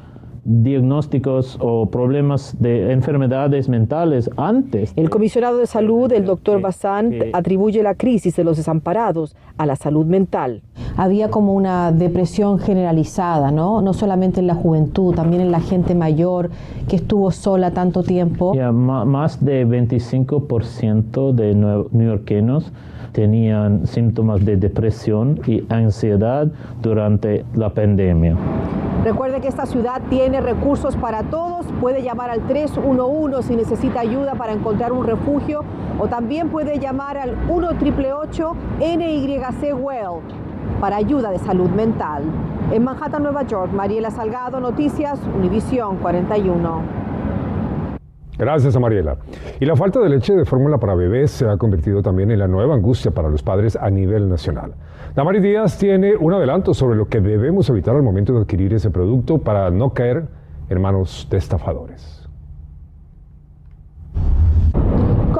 diagnósticos 0.49 1.57
o 1.61 1.85
problemas 1.85 2.55
de 2.59 2.91
enfermedades 2.91 3.69
mentales 3.69 4.29
antes. 4.35 4.93
El 4.95 5.11
comisionado 5.11 5.59
de 5.59 5.67
salud, 5.67 6.11
el 6.11 6.25
doctor 6.25 6.59
Bassant, 6.59 7.13
atribuye 7.33 7.83
la 7.83 7.93
crisis 7.93 8.35
de 8.35 8.43
los 8.43 8.57
desamparados 8.57 9.35
a 9.57 9.65
la 9.65 9.75
salud 9.75 10.05
mental. 10.05 10.61
había 10.97 11.29
como 11.29 11.53
una 11.53 11.91
depresión 11.91 12.59
generalizada, 12.59 13.51
¿no? 13.51 13.81
No 13.81 13.93
solamente 13.93 14.39
en 14.41 14.47
la 14.47 14.55
juventud, 14.55 15.13
también 15.15 15.41
en 15.41 15.51
la 15.51 15.61
gente 15.61 15.95
mayor 15.95 16.49
que 16.89 16.95
estuvo 16.97 17.31
sola 17.31 17.71
tanto 17.71 18.03
tiempo. 18.03 18.53
más 18.73 19.43
de 19.45 19.65
25% 19.65 21.31
de 21.31 21.55
neoyorquinos 21.91 22.71
tenían 23.11 23.85
síntomas 23.87 24.43
de 24.45 24.57
depresión 24.57 25.39
y 25.45 25.63
ansiedad 25.69 26.47
durante 26.81 27.45
la 27.55 27.69
pandemia. 27.69 28.35
Recuerde 29.03 29.39
que 29.39 29.47
esta 29.47 29.65
ciudad 29.65 30.01
tiene 30.09 30.41
recursos 30.41 30.95
para 30.97 31.23
todos. 31.23 31.65
Puede 31.79 32.03
llamar 32.03 32.29
al 32.29 32.41
311 32.47 33.47
si 33.47 33.55
necesita 33.55 34.01
ayuda 34.01 34.35
para 34.35 34.51
encontrar 34.51 34.91
un 34.91 35.05
refugio 35.05 35.61
o 35.99 36.07
también 36.07 36.49
puede 36.49 36.79
llamar 36.79 37.17
al 37.17 37.35
1 37.47 37.67
888 37.67 38.55
NYC 38.79 39.73
Well 39.81 40.21
para 40.81 40.97
ayuda 40.97 41.31
de 41.31 41.39
salud 41.39 41.69
mental. 41.69 42.23
En 42.71 42.83
Manhattan, 42.83 43.23
Nueva 43.23 43.43
York, 43.43 43.71
Mariela 43.73 44.11
Salgado, 44.11 44.59
Noticias, 44.59 45.19
Univisión 45.35 45.97
41. 45.97 47.08
Gracias 48.39 48.73
a 48.73 48.79
Mariela. 48.79 49.17
Y 49.59 49.65
la 49.65 49.75
falta 49.75 49.99
de 49.99 50.07
leche 50.07 50.33
de 50.33 50.45
fórmula 50.45 50.77
para 50.77 50.95
bebés 50.95 51.29
se 51.29 51.45
ha 51.45 51.57
convertido 51.57 52.01
también 52.01 52.31
en 52.31 52.39
la 52.39 52.47
nueva 52.47 52.73
angustia 52.73 53.11
para 53.11 53.27
los 53.27 53.43
padres 53.43 53.75
a 53.75 53.89
nivel 53.89 54.29
nacional. 54.29 54.75
Damaris 55.13 55.43
Díaz 55.43 55.77
tiene 55.77 56.15
un 56.15 56.33
adelanto 56.33 56.73
sobre 56.73 56.95
lo 56.95 57.07
que 57.07 57.19
debemos 57.19 57.69
evitar 57.69 57.97
al 57.97 58.01
momento 58.01 58.31
de 58.31 58.39
adquirir 58.39 58.73
ese 58.73 58.91
producto 58.91 59.39
para 59.39 59.69
no 59.71 59.89
caer 59.89 60.23
en 60.69 60.81
manos 60.81 61.27
de 61.29 61.37
estafadores. 61.37 62.18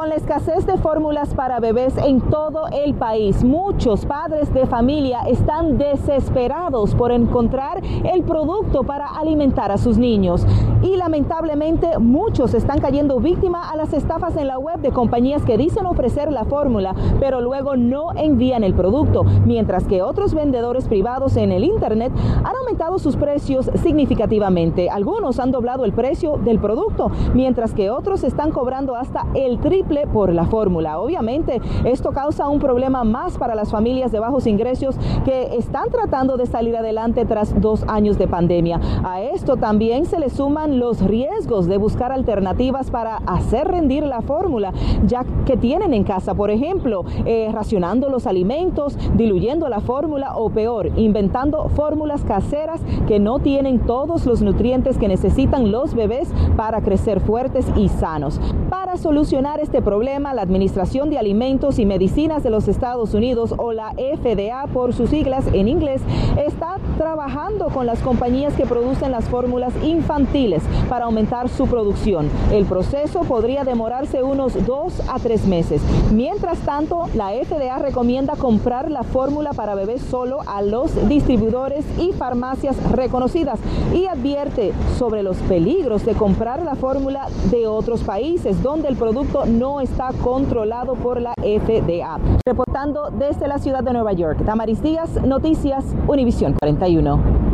La 0.09 0.15
escasez 0.15 0.65
de 0.65 0.77
fórmulas 0.77 1.35
para 1.35 1.59
bebés 1.59 1.95
en 1.97 2.19
todo 2.19 2.67
el 2.69 2.95
país, 2.95 3.43
muchos 3.43 4.05
padres 4.05 4.51
de 4.53 4.65
familia 4.65 5.21
están 5.27 5.77
desesperados 5.77 6.95
por 6.95 7.11
encontrar 7.11 7.81
el 8.11 8.23
producto 8.23 8.83
para 8.83 9.05
alimentar 9.07 9.71
a 9.71 9.77
sus 9.77 9.99
niños. 9.99 10.47
Y 10.81 10.95
lamentablemente 10.95 11.99
muchos 11.99 12.55
están 12.55 12.79
cayendo 12.79 13.19
víctima 13.19 13.69
a 13.69 13.75
las 13.75 13.93
estafas 13.93 14.35
en 14.35 14.47
la 14.47 14.57
web 14.57 14.79
de 14.79 14.91
compañías 14.91 15.43
que 15.43 15.57
dicen 15.57 15.85
ofrecer 15.85 16.31
la 16.31 16.45
fórmula, 16.45 16.95
pero 17.19 17.39
luego 17.39 17.75
no 17.75 18.11
envían 18.15 18.63
el 18.63 18.73
producto, 18.73 19.23
mientras 19.45 19.85
que 19.85 20.01
otros 20.01 20.33
vendedores 20.33 20.87
privados 20.87 21.37
en 21.37 21.51
el 21.51 21.63
Internet 21.63 22.11
han 22.43 22.55
aumentado 22.55 22.97
sus 22.97 23.15
precios 23.15 23.69
significativamente. 23.83 24.89
Algunos 24.89 25.39
han 25.39 25.51
doblado 25.51 25.85
el 25.85 25.93
precio 25.93 26.37
del 26.37 26.57
producto, 26.57 27.11
mientras 27.35 27.75
que 27.75 27.91
otros 27.91 28.23
están 28.23 28.49
cobrando 28.51 28.95
hasta 28.95 29.27
el 29.35 29.59
triple 29.59 29.98
por 30.07 30.33
la 30.33 30.45
fórmula. 30.45 30.99
Obviamente, 30.99 31.61
esto 31.83 32.11
causa 32.11 32.47
un 32.47 32.59
problema 32.59 33.03
más 33.03 33.37
para 33.37 33.55
las 33.55 33.71
familias 33.71 34.11
de 34.11 34.19
bajos 34.19 34.47
ingresos 34.47 34.95
que 35.25 35.57
están 35.57 35.89
tratando 35.89 36.37
de 36.37 36.45
salir 36.45 36.75
adelante 36.75 37.25
tras 37.25 37.59
dos 37.59 37.83
años 37.87 38.17
de 38.17 38.27
pandemia. 38.27 38.79
A 39.03 39.21
esto 39.21 39.57
también 39.57 40.05
se 40.05 40.19
le 40.19 40.29
suman 40.29 40.79
los 40.79 41.01
riesgos 41.01 41.67
de 41.67 41.77
buscar 41.77 42.11
alternativas 42.11 42.91
para 42.91 43.17
hacer 43.25 43.67
rendir 43.67 44.03
la 44.03 44.21
fórmula, 44.21 44.73
ya 45.05 45.25
que 45.45 45.57
tienen 45.57 45.93
en 45.93 46.03
casa, 46.03 46.33
por 46.33 46.51
ejemplo, 46.51 47.05
eh, 47.25 47.49
racionando 47.53 48.09
los 48.09 48.27
alimentos, 48.27 48.97
diluyendo 49.15 49.69
la 49.69 49.79
fórmula 49.79 50.35
o 50.35 50.49
peor, 50.49 50.89
inventando 50.95 51.69
fórmulas 51.69 52.23
caseras 52.23 52.81
que 53.07 53.19
no 53.19 53.39
tienen 53.39 53.79
todos 53.79 54.25
los 54.25 54.41
nutrientes 54.41 54.97
que 54.97 55.07
necesitan 55.07 55.71
los 55.71 55.93
bebés 55.93 56.31
para 56.55 56.81
crecer 56.81 57.19
fuertes 57.19 57.65
y 57.75 57.89
sanos. 57.89 58.39
Para 58.69 58.97
solucionar 58.97 59.59
este 59.59 59.81
problema, 59.81 59.88
la 59.89 60.43
Administración 60.43 61.09
de 61.09 61.17
Alimentos 61.17 61.79
y 61.79 61.85
Medicinas 61.85 62.43
de 62.43 62.51
los 62.51 62.67
Estados 62.67 63.15
Unidos, 63.15 63.55
o 63.57 63.73
la 63.73 63.91
FDA 63.93 64.67
por 64.71 64.93
sus 64.93 65.09
siglas 65.09 65.45
en 65.51 65.67
inglés, 65.67 66.01
está 66.37 66.77
trabajando 66.99 67.69
con 67.69 67.87
las 67.87 67.99
compañías 67.99 68.53
que 68.53 68.67
producen 68.67 69.11
las 69.11 69.25
fórmulas 69.25 69.73
infantiles 69.83 70.61
para 70.89 71.05
aumentar 71.05 71.49
su 71.49 71.65
producción. 71.65 72.29
El 72.51 72.65
proceso 72.65 73.21
podría 73.21 73.63
demorarse 73.63 74.21
unos 74.21 74.63
dos 74.67 75.01
a 75.09 75.17
tres 75.17 75.47
meses. 75.47 75.81
Mientras 76.13 76.59
tanto, 76.59 77.07
la 77.15 77.31
FDA 77.31 77.79
recomienda 77.79 78.35
comprar 78.35 78.91
la 78.91 79.01
fórmula 79.01 79.53
para 79.53 79.73
bebés 79.73 80.03
solo 80.03 80.41
a 80.45 80.61
los 80.61 81.09
distribuidores 81.09 81.83
y 81.97 82.11
farmacias 82.11 82.77
reconocidas 82.91 83.59
y 83.95 84.05
advierte 84.05 84.71
sobre 84.99 85.23
los 85.23 85.37
peligros 85.37 86.05
de 86.05 86.13
comprar 86.13 86.61
la 86.61 86.75
fórmula 86.75 87.27
de 87.49 87.65
otros 87.65 88.01
países 88.01 88.61
donde 88.61 88.87
el 88.87 88.95
producto 88.95 89.45
no 89.47 89.78
está 89.81 90.09
controlado 90.23 90.95
por 90.95 91.21
la 91.21 91.33
FDA. 91.37 92.19
Reportando 92.45 93.11
desde 93.11 93.47
la 93.47 93.59
ciudad 93.59 93.83
de 93.83 93.93
Nueva 93.93 94.13
York, 94.13 94.43
Tamaris 94.45 94.81
Díaz, 94.81 95.21
Noticias, 95.23 95.85
Univisión 96.07 96.55
41. 96.59 97.49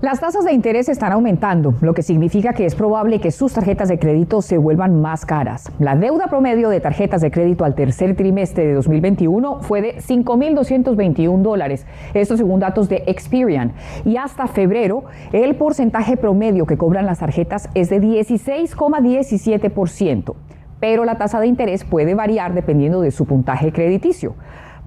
Las 0.00 0.20
tasas 0.20 0.44
de 0.44 0.52
interés 0.52 0.88
están 0.88 1.10
aumentando, 1.10 1.74
lo 1.80 1.92
que 1.92 2.02
significa 2.02 2.52
que 2.52 2.64
es 2.64 2.76
probable 2.76 3.20
que 3.20 3.32
sus 3.32 3.52
tarjetas 3.52 3.88
de 3.88 3.98
crédito 3.98 4.42
se 4.42 4.56
vuelvan 4.56 5.00
más 5.00 5.26
caras. 5.26 5.72
La 5.80 5.96
deuda 5.96 6.28
promedio 6.28 6.68
de 6.68 6.78
tarjetas 6.78 7.20
de 7.20 7.32
crédito 7.32 7.64
al 7.64 7.74
tercer 7.74 8.14
trimestre 8.14 8.64
de 8.64 8.74
2021 8.74 9.58
fue 9.62 9.82
de 9.82 9.96
5.221 9.96 11.42
dólares, 11.42 11.84
esto 12.14 12.36
según 12.36 12.60
datos 12.60 12.88
de 12.88 13.02
Experian. 13.08 13.72
Y 14.04 14.18
hasta 14.18 14.46
febrero, 14.46 15.02
el 15.32 15.56
porcentaje 15.56 16.16
promedio 16.16 16.64
que 16.64 16.78
cobran 16.78 17.04
las 17.04 17.18
tarjetas 17.18 17.68
es 17.74 17.90
de 17.90 18.00
16,17% 18.00 20.36
pero 20.80 21.04
la 21.04 21.18
tasa 21.18 21.40
de 21.40 21.46
interés 21.46 21.84
puede 21.84 22.14
variar 22.14 22.54
dependiendo 22.54 23.00
de 23.00 23.10
su 23.10 23.26
puntaje 23.26 23.72
crediticio. 23.72 24.34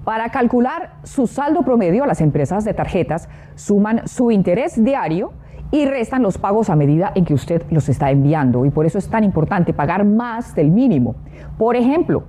Para 0.04 0.30
calcular 0.30 0.94
su 1.04 1.26
saldo 1.26 1.62
promedio, 1.62 2.06
las 2.06 2.20
empresas 2.20 2.64
de 2.64 2.74
tarjetas 2.74 3.28
suman 3.54 4.08
su 4.08 4.32
interés 4.32 4.82
diario 4.82 5.32
y 5.70 5.86
restan 5.86 6.22
los 6.22 6.38
pagos 6.38 6.70
a 6.70 6.76
medida 6.76 7.12
en 7.14 7.24
que 7.24 7.34
usted 7.34 7.62
los 7.70 7.88
está 7.88 8.10
enviando. 8.10 8.66
Y 8.66 8.70
por 8.70 8.84
eso 8.84 8.98
es 8.98 9.08
tan 9.08 9.24
importante 9.24 9.72
pagar 9.72 10.04
más 10.04 10.54
del 10.54 10.70
mínimo. 10.70 11.14
Por 11.56 11.76
ejemplo, 11.76 12.24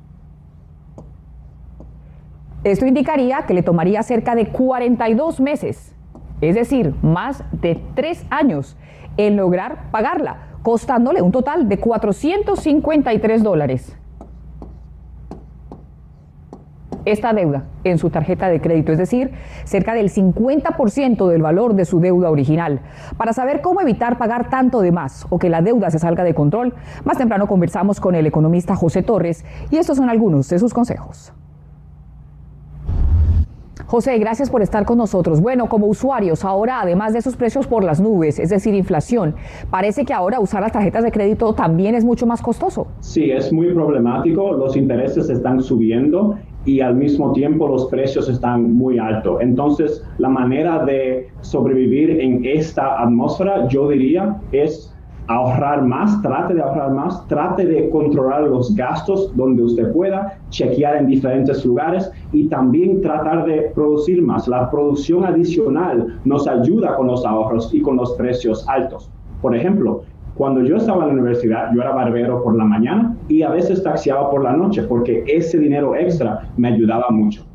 Esto 2.63 2.86
indicaría 2.86 3.44
que 3.48 3.56
le 3.56 3.63
tomaría 3.63 4.03
cerca 4.03 4.36
de 4.36 4.48
42 4.48 5.39
meses, 5.39 5.96
es 6.41 6.56
decir, 6.56 6.94
más 7.01 7.44
de 7.51 7.82
3 7.96 8.27
años, 8.30 8.77
en 9.18 9.36
lograr 9.36 9.89
pagarla, 9.89 10.58
costándole 10.62 11.24
un 11.24 11.32
total 11.32 11.68
de 11.68 11.80
453 11.80 13.44
dólares. 13.44 13.98
Esta 17.05 17.34
deuda 17.34 17.65
en 17.84 17.98
su 17.98 18.10
tarjeta 18.10 18.50
de 18.50 18.62
crédito, 18.62 18.91
es 18.91 18.98
decir, 18.98 19.31
cerca 19.63 19.93
del 19.93 20.10
50% 20.10 21.27
del 21.27 21.41
valor 21.41 21.75
de 21.75 21.86
su 21.86 22.00
deuda 22.00 22.29
original. 22.29 22.81
Para 23.17 23.34
saber 23.34 23.62
cómo 23.62 23.81
evitar 23.81 24.17
pagar 24.17 24.50
tanto 24.50 24.81
de 24.81 24.91
más 24.91 25.25
o 25.29 25.39
que 25.39 25.50
la 25.50 25.62
deuda 25.62 25.89
se 25.91 26.00
salga 26.00 26.24
de 26.24 26.34
control, 26.34 26.74
más 27.03 27.17
temprano 27.17 27.48
conversamos 27.48 28.00
con 28.00 28.15
el 28.15 28.25
economista 28.25 28.75
José 28.75 29.03
Torres 29.03 29.46
y 29.70 29.77
estos 29.77 29.98
son 29.98 30.10
algunos 30.10 30.50
de 30.50 30.60
sus 30.60 30.74
consejos. 30.74 31.34
José, 33.91 34.17
gracias 34.20 34.50
por 34.50 34.62
estar 34.62 34.86
con 34.86 34.98
nosotros. 34.98 35.41
Bueno, 35.41 35.67
como 35.67 35.86
usuarios, 35.88 36.46
ahora 36.46 36.79
además 36.79 37.12
de 37.12 37.20
esos 37.20 37.36
precios 37.36 37.67
por 37.67 37.84
las 37.84 38.00
nubes, 38.00 38.39
es 38.39 38.50
decir, 38.50 38.74
inflación, 38.74 39.36
parece 39.70 40.05
que 40.05 40.13
ahora 40.13 40.39
usar 40.39 40.62
las 40.62 40.72
tarjetas 40.72 41.03
de 41.03 41.12
crédito 41.12 41.53
también 41.53 41.93
es 41.93 42.05
mucho 42.05 42.25
más 42.25 42.41
costoso. 42.41 42.88
Sí, 43.01 43.29
es 43.31 43.51
muy 43.51 43.74
problemático. 43.74 44.53
Los 44.53 44.77
intereses 44.77 45.29
están 45.29 45.62
subiendo 45.62 46.38
y 46.65 46.82
al 46.82 46.96
mismo 46.96 47.32
tiempo 47.34 47.68
los 47.68 47.88
precios 47.88 48.30
están 48.30 48.74
muy 48.74 49.00
altos. 49.00 49.41
Entonces, 49.41 50.03
la 50.18 50.30
manera 50.30 50.86
de 50.86 51.30
sobrevivir 51.41 52.20
en 52.20 52.46
esta 52.46 53.01
atmósfera, 53.01 53.68
yo 53.68 53.89
diría, 53.89 54.39
es 54.51 54.94
ahorrar 55.27 55.84
más, 55.84 56.22
trate 56.22 56.53
de 56.53 56.62
ahorrar 56.62 56.91
más, 56.91 57.25
trate 57.27 57.65
de 57.65 57.89
controlar 57.89 58.44
los 58.44 58.75
gastos 58.75 59.36
donde 59.36 59.63
usted 59.63 59.91
pueda, 59.94 60.38
chequear 60.50 60.98
en 60.98 61.08
diferentes 61.08 61.65
lugares 61.65 62.12
y 62.32 62.48
también 62.48 63.01
tratar 63.01 63.46
de 63.46 63.72
producir 63.74 64.22
más. 64.22 64.48
La 64.48 64.70
producción 64.70 65.25
adicional 65.25 66.20
nos 66.25 66.48
ayuda 66.48 66.96
con 66.96 67.08
los 67.08 67.25
ahorros 67.25 67.74
y 67.74 67.82
con 67.82 67.98
los 67.98 68.13
precios 68.13 68.68
altos. 68.68 69.10
Por 69.41 69.56
ejemplo, 69.56 70.03
cuando 70.36 70.62
yo 70.62 70.78
estaba 70.78 71.04
en 71.04 71.08
la 71.10 71.14
universidad, 71.14 71.72
yo 71.74 71.82
era 71.82 71.92
barbero 71.92 72.44
por 72.44 72.56
la 72.56 72.66
mañana 72.66 73.16
y 73.28 73.44
a 73.44 73.50
veces 73.50 73.84
taxiaba 73.84 74.30
por 74.30 74.44
la 74.44 74.54
noche 74.54 74.84
porque 74.84 75.24
ese 75.28 75.60
dinero 75.60 75.96
extra 75.96 76.48
me 76.58 76.70
ayudaba 76.70 77.10
mucho. 77.10 77.46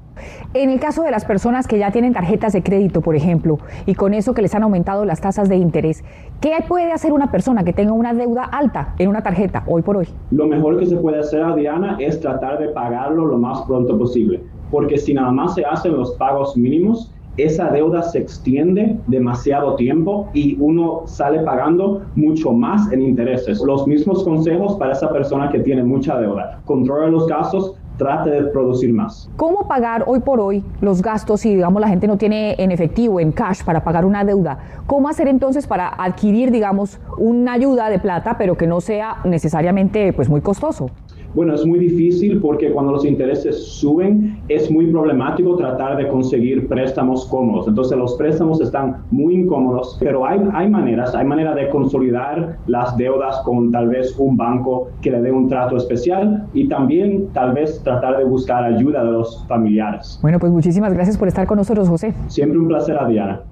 En 0.55 0.71
el 0.71 0.81
caso 0.81 1.03
de 1.03 1.11
las 1.11 1.25
personas 1.25 1.67
que 1.67 1.79
ya 1.79 1.91
tienen 1.91 2.15
tarjetas 2.15 2.53
de 2.53 2.63
crédito, 2.63 3.03
por 3.03 3.15
ejemplo, 3.15 3.59
y 3.85 3.95
con 3.95 4.15
eso 4.15 4.33
que 4.33 4.41
les 4.41 4.55
han 4.55 4.63
aumentado 4.63 5.05
las 5.05 5.21
tasas 5.21 5.49
de 5.49 5.57
interés, 5.57 6.03
¿qué 6.41 6.53
puede 6.67 6.93
hacer 6.93 7.13
una 7.13 7.31
persona 7.31 7.65
que 7.65 7.73
tenga 7.73 7.93
una 7.93 8.15
deuda 8.15 8.45
alta 8.45 8.95
en 8.99 9.09
una 9.09 9.23
tarjeta 9.23 9.65
hoy 9.67 9.83
por 9.83 9.99
hoy? 9.99 10.09
Lo 10.31 10.47
mejor 10.47 10.79
que 10.79 10.87
se 10.87 10.97
puede 10.97 11.19
hacer, 11.19 11.55
Diana, 11.55 11.97
es 12.01 12.21
tratar 12.21 12.59
de 12.59 12.69
pagarlo 12.69 13.27
lo 13.27 13.37
más 13.37 13.63
pronto 13.63 13.99
posible, 13.99 14.43
porque 14.71 14.97
si 14.97 15.13
nada 15.13 15.31
más 15.31 15.55
se 15.55 15.65
hacen 15.65 15.97
los 15.97 16.13
pagos 16.13 16.57
mínimos, 16.57 17.13
esa 17.37 17.69
deuda 17.71 18.03
se 18.03 18.19
extiende 18.19 18.97
demasiado 19.07 19.77
tiempo 19.77 20.29
y 20.33 20.57
uno 20.61 21.03
sale 21.07 21.41
pagando 21.41 22.03
mucho 22.15 22.53
más 22.53 22.91
en 22.93 23.03
intereses. 23.03 23.61
Los 23.63 23.87
mismos 23.87 24.25
consejos 24.25 24.77
para 24.77 24.93
esa 24.93 25.13
persona 25.13 25.51
que 25.51 25.61
tiene 25.61 25.83
mucha 25.83 26.19
deuda. 26.19 26.61
Controla 26.65 27.09
los 27.09 27.27
gastos, 27.27 27.75
trate 27.97 28.31
de 28.31 28.43
producir 28.45 28.93
más. 28.93 29.31
¿Cómo 29.37 29.67
pagar 29.69 30.05
hoy 30.07 30.21
por 30.21 30.41
hoy 30.41 30.65
los 30.81 31.03
gastos 31.03 31.41
si, 31.41 31.55
digamos, 31.55 31.81
la 31.81 31.89
gente 31.89 32.07
no 32.07 32.17
tiene 32.17 32.55
en 32.59 32.71
efectivo, 32.71 33.21
en 33.21 33.33
cash, 33.33 33.65
para 33.65 33.85
pagar 33.85 34.05
una 34.05 34.25
deuda? 34.25 34.59
¿Cómo 34.87 35.09
hacer 35.09 35.29
entonces 35.29 35.67
para 35.67 35.89
adquirir, 35.89 36.51
digamos, 36.51 36.99
una 37.19 37.55
ayuda 37.55 37.89
de 37.89 37.99
plata, 37.99 38.37
pero 38.39 38.57
que 38.57 38.67
no 38.67 38.81
sea 38.81 39.19
necesariamente 39.25 40.13
pues, 40.13 40.29
muy 40.29 40.41
costoso? 40.41 40.91
Bueno, 41.37 41.53
es 41.53 41.67
muy 41.67 41.79
difícil 41.79 42.41
porque 42.41 42.71
cuando 42.71 42.93
los 42.93 43.05
intereses 43.05 43.63
suben 43.63 44.39
es 44.49 44.71
muy 44.71 44.87
problemático 44.87 45.55
tratar 45.55 45.99
de 45.99 46.09
conseguir 46.09 46.67
préstamos 46.67 47.27
cómodos. 47.27 47.69
Entonces 47.69 47.99
los 47.99 48.15
préstamos 48.15 48.59
están 48.63 49.03
muy 49.11 49.35
incómodos, 49.35 49.99
pero 50.01 50.25
hay, 50.25 50.41
hay 50.55 50.71
maneras, 50.71 51.15
hay 51.15 51.27
manera 51.27 51.55
de 51.55 51.69
consolidar 51.69 52.57
las 52.67 52.97
deudas 52.97 53.39
con 53.45 53.71
tal 53.71 53.89
vez 53.89 54.19
un 54.19 54.39
banco 54.39 54.89
que 55.03 55.11
le 55.11 55.21
dé 55.21 55.31
un 55.31 55.47
trato 55.47 55.77
especial 55.77 56.47
y 56.55 56.69
también 56.69 57.29
tal 57.35 57.53
vez 57.53 57.83
tratar 57.85 58.17
de 58.17 58.25
buscar 58.25 58.65
ayuda 58.65 59.05
de 59.05 59.11
los 59.11 59.45
familiares. 59.47 60.19
Bueno, 60.23 60.39
pues 60.39 60.51
muchísimas 60.51 60.95
gracias 60.95 61.19
por 61.19 61.29
estar 61.29 61.47
con 61.47 61.59
nosotros, 61.59 61.87
José. 61.87 62.15
Siempre 62.29 62.59
un 62.59 62.69
placer, 62.69 62.97
Diana. 63.09 63.43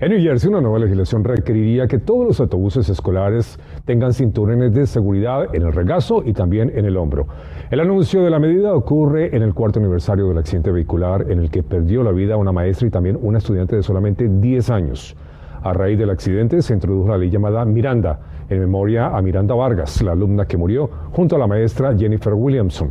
En 0.00 0.12
New 0.12 0.22
Jersey, 0.22 0.48
una 0.48 0.62
nueva 0.62 0.78
legislación 0.78 1.24
requeriría 1.24 1.86
que 1.86 1.98
todos 1.98 2.26
los 2.26 2.40
autobuses 2.40 2.88
escolares 2.88 3.58
tengan 3.84 4.14
cinturones 4.14 4.72
de 4.72 4.86
seguridad 4.86 5.54
en 5.54 5.60
el 5.60 5.74
regazo 5.74 6.22
y 6.24 6.32
también 6.32 6.72
en 6.74 6.86
el 6.86 6.96
hombro. 6.96 7.26
El 7.70 7.80
anuncio 7.80 8.22
de 8.22 8.30
la 8.30 8.38
medida 8.38 8.72
ocurre 8.72 9.36
en 9.36 9.42
el 9.42 9.52
cuarto 9.52 9.78
aniversario 9.78 10.26
del 10.26 10.38
accidente 10.38 10.72
vehicular 10.72 11.30
en 11.30 11.40
el 11.40 11.50
que 11.50 11.62
perdió 11.62 12.02
la 12.02 12.12
vida 12.12 12.38
una 12.38 12.50
maestra 12.50 12.88
y 12.88 12.90
también 12.90 13.18
una 13.20 13.36
estudiante 13.36 13.76
de 13.76 13.82
solamente 13.82 14.26
10 14.26 14.70
años. 14.70 15.14
A 15.62 15.74
raíz 15.74 15.98
del 15.98 16.08
accidente 16.08 16.62
se 16.62 16.72
introdujo 16.72 17.10
la 17.10 17.18
ley 17.18 17.28
llamada 17.28 17.62
Miranda, 17.66 18.20
en 18.48 18.58
memoria 18.58 19.08
a 19.14 19.20
Miranda 19.20 19.54
Vargas, 19.54 20.00
la 20.00 20.12
alumna 20.12 20.46
que 20.46 20.56
murió 20.56 20.88
junto 21.12 21.36
a 21.36 21.38
la 21.38 21.46
maestra 21.46 21.94
Jennifer 21.94 22.32
Williamson. 22.32 22.90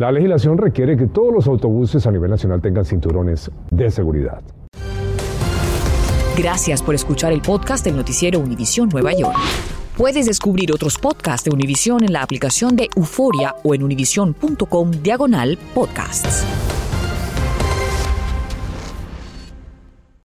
La 0.00 0.10
legislación 0.10 0.58
requiere 0.58 0.96
que 0.96 1.06
todos 1.06 1.32
los 1.32 1.46
autobuses 1.46 2.04
a 2.08 2.10
nivel 2.10 2.32
nacional 2.32 2.60
tengan 2.60 2.84
cinturones 2.84 3.52
de 3.70 3.88
seguridad. 3.92 4.42
Gracias 6.36 6.82
por 6.82 6.96
escuchar 6.96 7.32
el 7.32 7.40
podcast 7.40 7.84
del 7.84 7.96
noticiero 7.96 8.40
Univisión 8.40 8.88
Nueva 8.88 9.12
York. 9.12 9.38
Puedes 9.96 10.26
descubrir 10.26 10.72
otros 10.72 10.98
podcasts 10.98 11.44
de 11.44 11.54
Univisión 11.54 12.02
en 12.02 12.12
la 12.12 12.22
aplicación 12.22 12.74
de 12.74 12.90
Euforia 12.96 13.54
o 13.62 13.72
en 13.72 13.84
univision.com 13.84 14.90
diagonal 14.90 15.56
podcasts. 15.74 16.44